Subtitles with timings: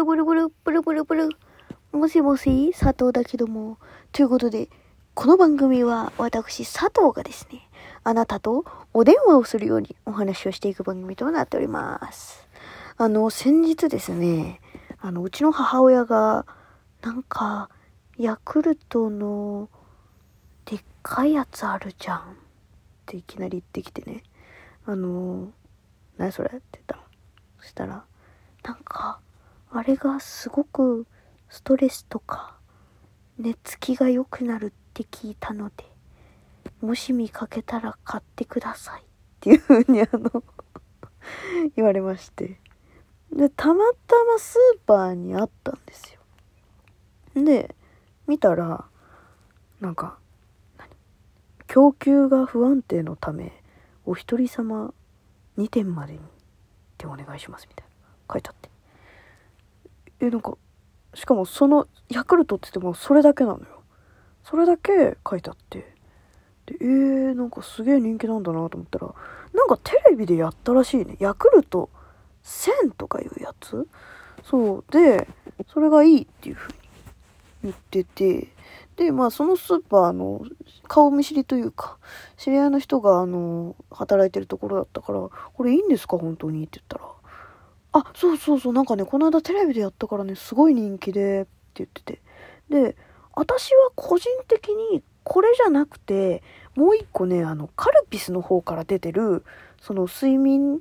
[0.00, 1.28] ルブルブル、ブルブルブル。
[1.92, 3.76] もしもし、佐藤だけども。
[4.12, 4.70] ということで、
[5.12, 7.68] この番組は私、佐藤がですね、
[8.02, 12.48] あなたとお電話をするようにお話をしていく番組となっております。
[12.96, 14.62] あの、先日ですね、
[15.02, 16.46] あの、うちの母親が、
[17.02, 17.68] なんか、
[18.16, 19.68] ヤクルトの、
[20.64, 22.20] でっかいやつあるじゃん。
[22.20, 22.22] っ
[23.04, 24.22] ていきなり言ってきてね。
[24.86, 25.50] あの、
[26.16, 26.48] 何それ？
[26.48, 27.02] って言ったの。
[27.58, 28.02] そしたら、
[28.62, 29.20] なんか、
[29.72, 31.06] あれがすごく
[31.48, 32.56] ストレスとか、
[33.38, 35.84] 寝つきが良くなるって聞いたので、
[36.80, 39.00] もし見かけたら買ってください。
[39.00, 39.04] っ
[39.40, 40.42] ていうふうにあの、
[41.76, 42.60] 言われまして。
[43.32, 46.20] で、たまたまスーパーにあったんですよ。
[47.44, 47.74] で、
[48.26, 48.86] 見たら、
[49.80, 50.18] なんか、
[51.68, 53.62] 供給が不安定のため、
[54.04, 54.92] お一人様
[55.56, 56.22] 2点までにっ
[56.98, 57.92] てお願いしますみたいな
[58.32, 58.69] 書いてあって。
[60.20, 60.56] え、なんか、
[61.14, 63.66] しかもそのヤクルトって言ってもそれだけなのよ。
[64.44, 65.94] それだけ書いてあって。
[66.66, 69.14] で、えー、なんかすげえ人気なんだなと思ったら、
[69.52, 71.16] なんかテレビでやったらしいね。
[71.18, 71.90] ヤクルト
[72.44, 73.88] 1000とかいうやつ？
[74.44, 74.92] そう。
[74.92, 75.28] で、
[75.72, 76.78] それがいいっていうふうに
[77.64, 78.48] 言ってて、
[78.96, 80.44] で、まあそのスーパーの
[80.86, 81.98] 顔見知りというか、
[82.36, 86.18] 知り合いの人があの、働いてるところだったから、これいいんですか？
[86.18, 86.64] 本当に？
[86.64, 87.10] って言ったら、
[87.92, 92.20] あ、そうそうそう、なんかね、この間テレビでやったからね、すごい人気で、って言ってて。
[92.68, 92.96] で、
[93.34, 96.42] 私は個人的にこれじゃなくて、
[96.76, 99.44] もう一個ね、あの、カルピスの方から出てる、
[99.80, 100.80] その睡眠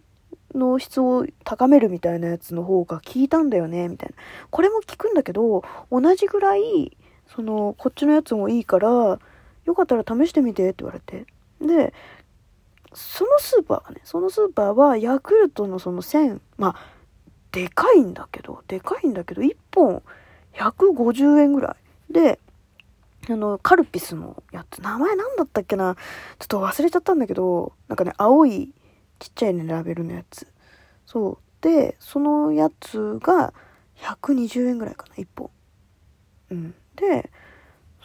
[0.53, 4.15] の質を高めるみたいなやつの方が効いたんだよね、みたいな。
[4.49, 9.19] これも効くんだけど、同じぐらい、その、こっちのやつもいいから、
[9.65, 11.25] よかったら試してみてって言われて。
[11.61, 11.93] で、
[12.93, 16.98] そのスーパーがね、そのスーパーはヤクルトのその1000、まあ、
[17.51, 20.03] でかいんだけど、でかいんだけど、1本
[20.53, 21.75] 150円ぐら
[22.09, 22.13] い。
[22.13, 22.39] で、
[23.29, 25.95] あの、カルピスのやつ、名前なんだったっけな？
[26.39, 28.73] ちょっと忘れちゃったんだけど、なんかね、青い
[29.19, 30.47] ちっちゃいね、ラベルのやつ。
[31.05, 31.37] そう。
[31.61, 33.53] で、そのやつが
[33.97, 35.49] 120円ぐらいかな、1本。
[36.51, 36.75] うん。
[36.95, 37.29] で、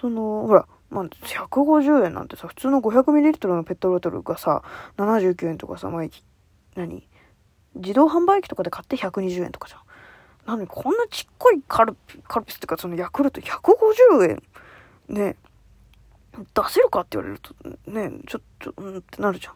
[0.00, 4.62] その、ほら、まあ、150円なんてさ、普通の 500ml のペットボトルがさ、
[4.96, 6.02] 79円とかさ、まあ、
[6.74, 7.08] 何？
[7.74, 9.80] 自動販売機とかで買って120円とかじゃん。
[10.46, 14.42] なのにこんなちっこいカルピ、カルピスっていうかそのヤクルト150円
[15.08, 15.36] ね、
[16.32, 17.54] 出せるかって言われると
[17.90, 19.54] ね、ちょ、ちょ、うんってなるじゃん。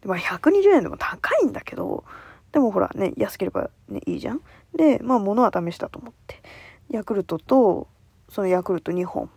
[0.00, 2.04] でまあ120円でも高いんだけど、
[2.52, 4.40] でもほらね、安ければね、いいじゃん。
[4.74, 6.42] で、まあ物は試したと思って。
[6.90, 7.88] ヤクルトと、
[8.28, 9.30] そのヤクルト2本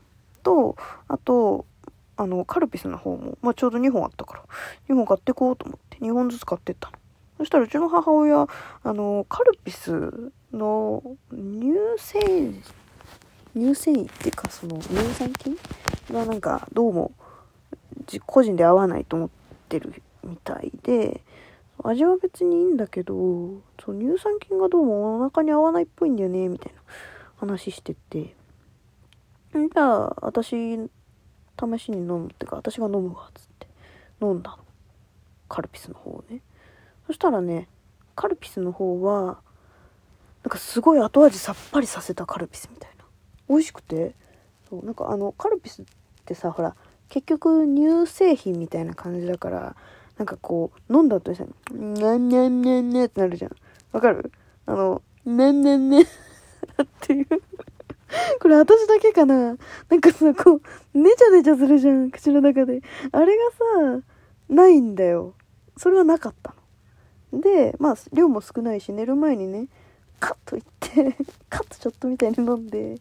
[0.44, 0.76] と、
[1.08, 1.66] あと、
[2.18, 4.44] あの、カルピスの方も、まあちょうど2本あったから、
[4.90, 6.98] 2本買ってこうと思って、2本ずつ買ってったの。
[7.38, 8.48] そしたらうちの母親、
[8.84, 12.62] あの、カルピスの乳繊維、
[13.54, 15.58] 乳繊維っていうか、その乳酸菌
[16.12, 17.12] がなんか、どうも、
[18.26, 19.30] 個人で合わないと思っ
[19.68, 21.22] てるみたいで、
[21.84, 23.16] 味は別にいいんだけど、
[23.84, 26.82] そう乳酸菌がどうもお腹に合わないっぽいんだよね、みたいな
[27.36, 28.34] 話してて。
[29.54, 33.68] じゃあ、私、試しに飲むってか、私が飲むわ、つって。
[34.22, 34.58] 飲んだの。
[35.48, 36.42] カルピスの方をね。
[37.08, 37.68] そしたらね、
[38.16, 39.40] カルピスの方は、
[40.44, 43.06] なんかすごい後味さっぱりさせたカルピスみたいな。
[43.50, 44.16] 美味しくて、
[44.70, 45.86] そう、なんかあの、カルピスっ
[46.26, 46.76] てさ、ほら、
[47.10, 49.76] 結局乳製品みたいな感じだから、
[50.18, 53.52] なんかこう、飲んだ後にさ、にゃんにゃんにゃんにゃんってなるじゃん。
[53.92, 54.32] わかる？
[54.66, 56.08] あの、ねんねんねっ
[57.02, 57.28] ていう。
[58.40, 59.58] これ私だけかな
[59.90, 60.62] なんかさ、こ
[60.94, 62.82] う、ねちゃねちゃするじゃん、口の中で。
[63.12, 63.44] あれが
[64.00, 64.04] さ、
[64.50, 65.34] ないんだよ。
[65.78, 66.56] それはなかったの。
[67.42, 69.68] で、まあ、量も少ないし、寝る前にね、
[70.20, 71.16] カッといって、
[71.50, 73.00] カッとちょっとみたいに飲んで、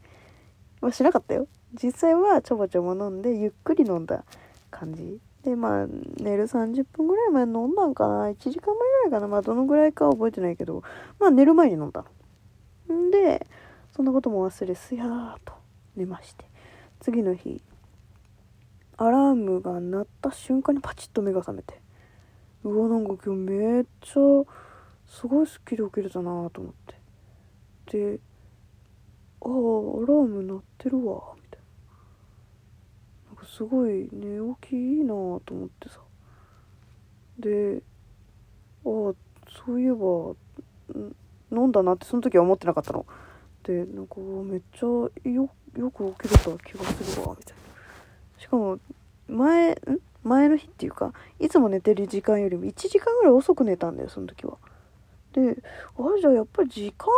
[0.81, 1.47] まあ、しなかったよ。
[1.83, 4.25] 実際はちょぼちょぼ飲んで、ゆっくり飲んだ
[4.71, 5.21] 感じ。
[5.43, 10.83] で、まあ、寝る30分ぐらい前に飲んだんかな ?1 時間前ぐらいかなまあ、どのぐらいか覚えてないけど、
[11.19, 12.05] まあ、寝る前に飲んだ。
[12.93, 13.47] んで、
[13.95, 15.53] そんなことも忘れ、すやーと
[15.97, 16.45] 寝まして。
[17.01, 17.61] 次の日、
[18.97, 21.84] アラームが鳴った瞬間にパチッと目が覚めて。
[22.65, 24.21] うわ、なんか今日めっちゃ、
[25.07, 26.73] すごいスッキリ起きれたなと思っ
[27.87, 27.99] て。
[27.99, 28.21] で、
[29.43, 31.61] ああ、アラーム鳴ってるわ、みたい
[33.27, 33.29] な。
[33.29, 36.01] なんかすごい寝起きいいなと思ってさ。
[37.39, 37.83] で、
[38.87, 39.15] ああ、
[39.67, 40.35] そういえば、
[40.99, 41.15] ん
[41.53, 43.05] 飲んだなってその時は思ってなかったの。
[43.63, 45.11] で、なんかめっちゃよ
[45.77, 48.41] よく起きれた気がするわ、みたいな。
[48.41, 48.79] しかも、
[49.29, 49.77] 前、ん
[50.25, 54.57] 前の日っていうか、いつも寝てる時間よりも1時間ぐらい遅く寝たんだよ、その時は。
[55.33, 57.13] で、あれじゃあやっぱり時間が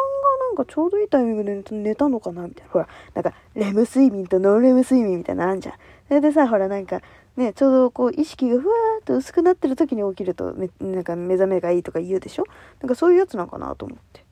[0.48, 2.72] なんかちょうどいいタイミングで寝たのかなみたいな。
[2.72, 5.74] ほら、なんか、レム睡眠とノンレム睡眠みたいなのあんじゃん。
[6.08, 7.00] それでさ、ほら、なんか、
[7.36, 12.44] ね、ちょうどこう、意識がふわーっと薄くなってる時に起きると、め、なんか目覚めがいいとか言うでしょ？
[12.80, 14.24] なんかそういうやつなんかなと思って。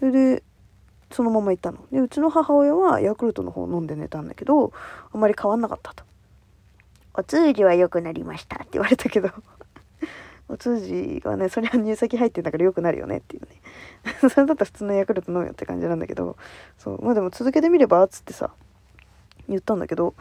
[0.00, 0.42] それで、
[1.12, 1.78] そのまま行ったの。
[1.92, 4.72] で、うちの母親はヤクルトの方飲んで寝たんだけど、
[5.12, 6.02] あんまり変わんなかったと。
[7.14, 9.30] お通じは良くなりましたって言われたけど。
[10.48, 13.48] お通じはね、それは乳先入ってんだから良くなるよねっていうね。
[14.28, 16.36] それだったら普通のヤクルト飲むよって感じなんだけど、
[16.76, 18.50] そう、まあでも続けてみれば、つってさ、
[19.48, 20.14] 言ったんだけど、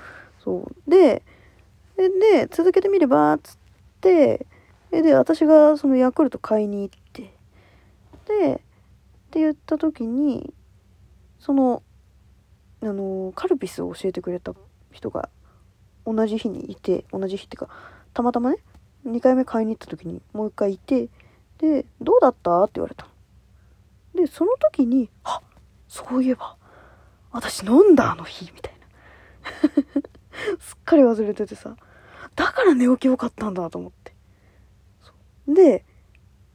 [0.44, 0.90] そう。
[0.90, 1.24] で、
[1.98, 3.58] で、続けてみれば、つっ
[4.02, 4.46] て、
[4.92, 7.34] で、私がそのヤクルト買いに行って、
[8.28, 8.60] で、っ
[9.32, 10.54] て言った時に、
[11.40, 11.84] その、
[12.82, 14.54] あの、カルピスを教えてくれた
[14.92, 15.30] 人が
[16.14, 17.70] 同じ日にいて、同じ日っていうか、
[18.14, 18.58] たまたまね、
[19.06, 21.10] 2回目買いに行った時にもう一回いて、
[21.60, 22.64] で、どうだった？
[22.64, 23.08] って言われた
[24.16, 25.42] で、その時に、あ
[25.88, 26.56] そういえば、
[27.32, 28.88] 私飲んだあの日、みたいな。
[30.60, 31.76] すっかり忘れててさ、
[32.36, 34.16] だから寝起きよかったんだと思って。
[35.48, 35.86] で、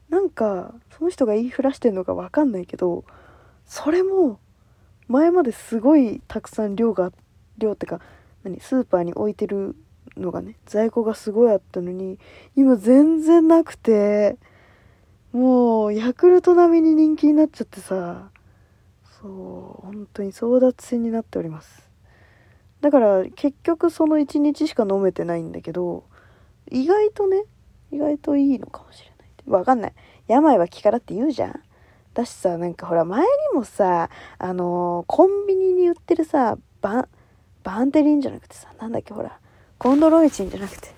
[0.09, 3.05] なんか、その人が言いふらしてんのかわかんないけど、
[3.67, 4.39] それも、
[5.09, 7.13] 前まですごいたくさん量が、
[7.59, 8.01] 量ってか、
[8.45, 9.75] 何、スーパーに置いてる
[10.17, 12.19] のがね、在庫がすごいあったのに、
[12.55, 14.37] 今全然なくて、
[15.33, 18.31] もう、ヤクルト並みに人気になっちゃってさ、
[19.21, 21.89] そう、本当に争奪戦になっております。
[22.81, 26.05] だから結局その1日しか飲めてないんだけど、
[26.71, 27.45] 意外とね、
[27.91, 29.61] 意外といいのかもしれない。
[29.61, 29.95] わかんない。
[30.29, 31.63] 病は気からって言うじゃん
[32.13, 37.09] だしさ、なんかほら前にもさ、あのー、コンビニに売ってるさ、バン、
[37.65, 39.39] バンテリンじゃなくてさ、なんだっけほら、
[39.79, 40.89] コンドロイチンじゃなくて、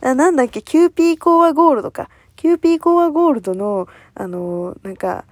[0.00, 2.10] ななんだっけ、キューピーコアゴールドか。
[2.36, 5.24] キューピーコアゴールドの、あのー、なんか、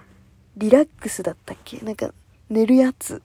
[0.57, 1.79] リラックスだったっけ？
[1.79, 2.13] なんか、
[2.49, 3.23] 寝るやつ。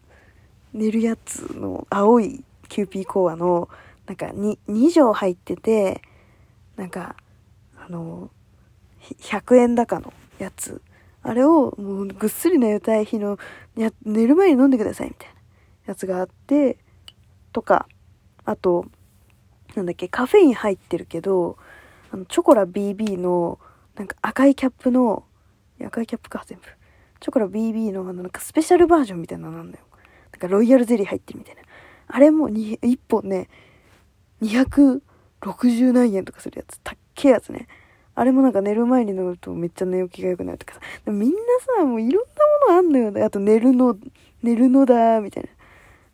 [0.73, 3.69] 寝るやつの青いキューピーコアの、
[4.07, 6.01] なんか 2, 2錠入ってて、
[6.75, 7.15] なんか、
[7.77, 10.81] あのー、100円高のやつ。
[11.23, 13.37] あれをもうぐっすり寝たい日の、
[13.75, 15.33] や、寝る前に飲んでくださいみたいな
[15.87, 16.77] やつがあって、
[17.57, 17.87] とか、
[18.45, 18.85] あと、
[19.75, 21.57] なんだっけ、カフェイン入ってるけど、
[22.11, 23.59] あの、チョコラ BB の、
[23.95, 25.23] なんか赤いキャップの、
[25.83, 26.65] 赤いキャップか、全部。
[27.19, 29.85] チョコラ BB の、あの、なんかスペシャルバージョンみたいなのなんだよ。
[30.33, 31.63] なんかロイヤルゼリー入ってるみたいな。
[32.09, 33.49] あれも、1本ね、
[34.43, 36.79] 260何円とかするやつ。
[36.81, 37.67] たっけえやつね。
[38.13, 40.79] あれもなんか寝る前に飲むとめっちゃ寝起きが良くなるとかさ。
[41.07, 41.37] みんな
[41.79, 42.23] さ、もういろん
[42.67, 43.25] なものあんのよ。
[43.25, 43.97] あと寝るの、
[44.43, 45.49] 寝るのだ、みたいな。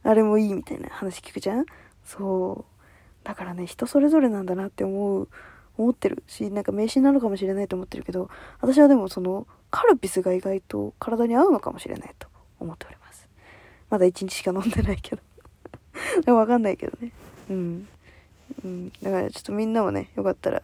[0.04, 1.66] あれもいいみたいな話聞くじゃん？
[2.04, 2.74] そう。
[3.24, 5.30] だからね、人それぞれなんだなって思う、
[5.78, 8.30] 思ってるし、なんか迷信なのかもしれないと思ってるけど、
[8.60, 12.28] 私はでもその、カルピスが意外と体に合うのかもしれないと
[12.60, 13.28] 思っております。
[13.90, 15.22] まだ1日しか飲んでないけど。
[16.26, 17.12] でもわかんないけどね。
[17.50, 17.88] うん。
[18.64, 18.90] うん。
[19.02, 20.60] だからちょっとみんなもね、よかったら。
[20.60, 20.62] い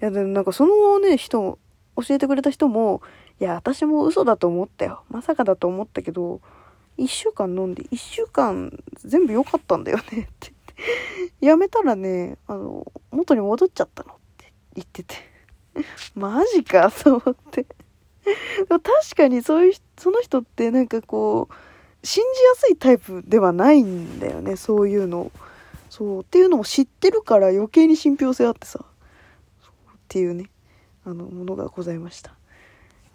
[0.00, 1.58] や、でもなんかそのね、人、
[1.96, 3.02] 教えてくれた人も、
[3.40, 5.02] いや、私も嘘だと思ったよ。
[5.10, 6.40] まさかだと思ったけど、
[6.98, 8.72] 1週間飲んで、1週間
[9.04, 10.54] 全部良かったんだよねってって
[11.40, 15.14] やめたらね、あの、元に戻っちゃったのって言ってて。
[16.14, 17.66] マジかと思って。
[18.68, 18.82] 確
[19.16, 25.30] かにそういう、その人ってなんかこう、信じやすいタイプではないんだよね、そういうの。
[25.90, 28.84] そう、っていうのも知ってるから余計に信憑性あってさ。
[28.84, 30.50] っていうね、
[31.04, 32.34] あの、ものがございました。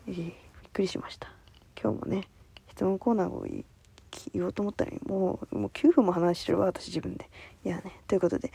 [0.07, 0.33] えー、びっ
[0.73, 1.31] くりしました。
[1.81, 2.27] 今日もね、
[2.69, 3.45] 質問コーナーを
[4.34, 7.30] 言おうと思ったのに、もう、もう9分も話してるわ、私自分で。
[7.65, 8.51] いやね、ということで、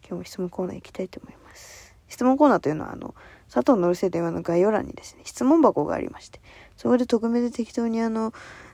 [0.00, 1.94] 今日も質問コーナー行きたいと思います。
[2.08, 3.14] 質問コーナーというのは、あの、
[3.52, 6.40] 佐藤のるせ電話の概要欄にですね、質問箱がありまして、
[6.76, 8.32] そこで匿名で適当にあの、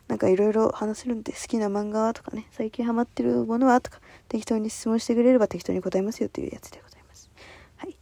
[0.09, 0.28] なんか？
[0.28, 2.31] いろいろ話せるんで、好きな漫画はとか？
[2.31, 7.31] ね、最近ハマってるものはとか、適当に質問してくれれば適当に答えますよというやつでございます。
[7.76, 7.97] はい。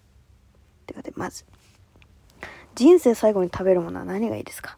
[0.87, 1.45] ということで、まず、
[2.75, 4.77] 人生最後に食べるものは何がいいですか？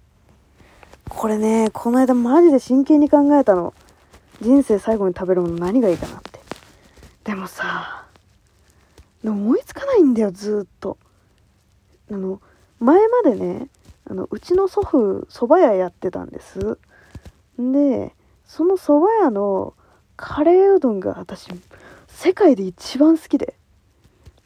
[1.09, 3.75] これね、この間マジで真剣に考えたの。
[4.41, 6.41] 人生最後に食べるもの何がいいかなって。
[7.25, 8.05] でもさ、
[9.25, 10.99] 思いつかないんだよ、ずっと。
[12.11, 12.41] あの、
[12.79, 13.69] 前までね、
[14.09, 16.79] あの、うちの祖父、蕎麦屋やってたんです。
[17.59, 19.75] で、その蕎麦屋の
[20.17, 21.49] カレーうどんが私、
[22.09, 23.55] 世界で一番好きで。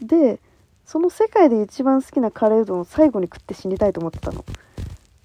[0.00, 0.40] で、
[0.86, 4.44] その世界で一番好きなカレーうどんを最後に食って死にたいと思ってたの。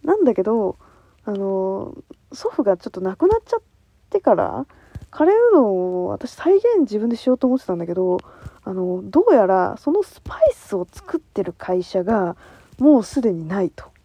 [0.03, 0.77] なんだけど、
[1.25, 1.95] あの
[2.31, 3.61] 祖父がちょっと亡くなっちゃっ
[4.09, 4.65] てから
[5.09, 8.17] カレーうどんを私再現自分でしようと思ってたんだけど
[8.63, 12.35] あのどうやらそのスパイスを作ってる会社が
[12.77, 13.95] もうすでにないと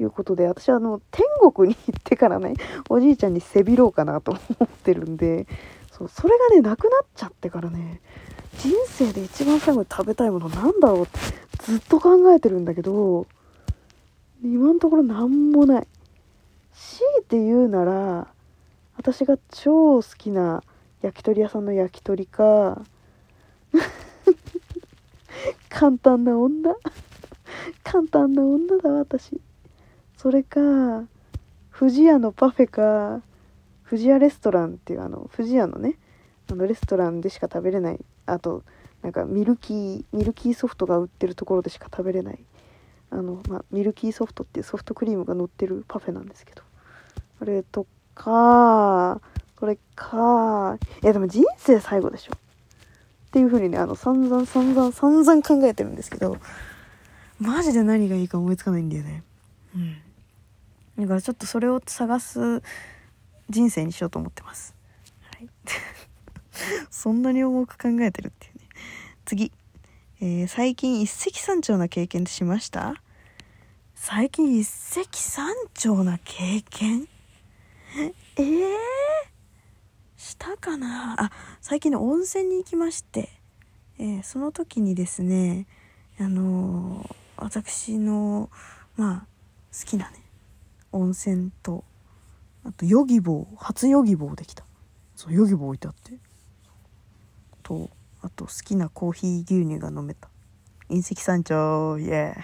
[0.00, 2.54] いうことで、私はあの、天国に行ってからね、
[2.88, 5.46] おじいちゃんに背広うかなと思ってるんで、
[5.92, 8.00] そう、それがね、なくなっちゃってからね、
[8.58, 11.18] 人生で一番最後に食べたいものなんだろうって
[11.64, 13.26] ずっと考えてるんだけど、
[14.42, 15.86] 今のところ何もない。
[16.74, 18.28] 強いて言うなら、
[18.96, 20.62] 私が超好きな
[21.02, 22.82] 焼き鳥屋さんの焼き鳥か、
[25.68, 26.74] 簡単な女
[27.82, 29.40] 簡単な女だわ私。
[30.16, 30.60] それか
[31.76, 33.22] 富士屋のパフェか
[33.88, 35.98] 富士屋レストランっていうあの富士屋のね
[36.50, 38.00] あのレストランでしか食べれない。
[38.26, 38.62] あと
[39.02, 42.38] なんかミルキーミルキーソフトが売ってるところでしか食べれない。
[43.10, 46.63] あの、まあ、ミルキーソフトっていうソフトクリームが乗ってるパフェなんですけど。
[47.44, 49.20] あれとか
[49.58, 52.32] それかいやでも人生最後でしょ?
[52.34, 52.38] っ
[53.32, 56.38] ていう風にねあの散々散々散々考えてるんですけど
[57.38, 59.22] マジで何がいいか思いつかないんだよね。
[59.74, 59.96] うん。
[61.02, 62.62] だからちょっとそれを探す
[63.50, 64.72] 人生にしようと思ってます。
[65.36, 65.48] はい。
[66.90, 68.64] そんなに重く考えてるっていうね。
[69.24, 69.52] 次。
[70.20, 72.94] えー、最近一石三鳥な経験ってしました？
[73.96, 77.08] 最近一石三鳥な経験？
[78.36, 78.66] えー、
[80.16, 81.22] したかな？
[81.22, 83.28] あ最近の温泉に行きまして、
[83.98, 85.66] えー、その時にですね
[86.18, 88.50] あのー、私の
[88.96, 89.26] まあ
[89.72, 90.22] 好きなね
[90.90, 91.84] 温泉と
[92.64, 94.64] あとヨギボー初ヨギボーできた。
[95.14, 96.18] そうヨギボー置いてあって。
[97.62, 97.90] と
[98.22, 100.28] あと好きなコーヒー牛乳が飲めた。
[100.88, 102.36] 隕石山頂イエ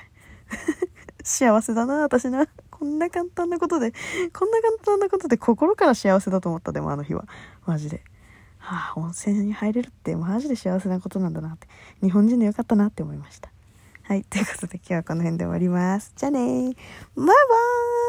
[1.21, 2.47] ー 幸せだな私な。
[2.81, 3.93] こんな簡単なことで
[4.33, 7.27] こんな簡単なことで心から幸せだと思ったでもあの日は。
[7.67, 8.03] マジで。
[8.59, 11.69] はあ温泉に入れるってマジで幸せなことなんだなって。
[12.03, 13.51] 日本人でよかったなって思いました。
[14.05, 16.15] はいということで今日はこの辺で終わります。
[16.17, 16.75] じゃあねバイ
[17.17, 18.00] バーイ。